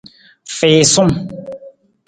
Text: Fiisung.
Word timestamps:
Fiisung. 0.57 1.11